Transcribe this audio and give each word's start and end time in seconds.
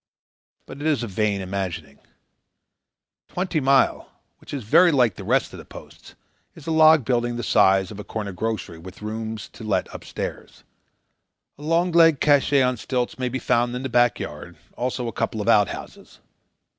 But 0.65 0.81
it 0.81 0.87
is 0.87 1.03
a 1.03 1.07
vain 1.07 1.41
imagining. 1.41 1.99
Twenty 3.27 3.59
Mile, 3.59 4.09
which 4.39 4.51
is 4.51 4.63
very 4.63 4.91
like 4.91 5.13
the 5.13 5.23
rest 5.23 5.53
of 5.53 5.59
the 5.59 5.63
posts, 5.65 6.15
is 6.55 6.65
a 6.65 6.71
log 6.71 7.05
building 7.05 7.35
the 7.35 7.43
size 7.43 7.91
of 7.91 7.99
a 7.99 8.03
corner 8.03 8.31
grocery 8.31 8.79
with 8.79 9.03
rooms 9.03 9.47
to 9.49 9.63
let 9.63 9.93
up 9.93 10.03
stairs. 10.03 10.63
A 11.59 11.61
long 11.61 11.91
legged 11.91 12.19
cache 12.19 12.51
on 12.63 12.77
stilts 12.77 13.19
may 13.19 13.29
be 13.29 13.37
found 13.37 13.75
in 13.75 13.83
the 13.83 13.89
back 13.89 14.19
yard; 14.19 14.57
also 14.75 15.07
a 15.07 15.11
couple 15.13 15.39
of 15.39 15.47
outhouses. 15.47 16.19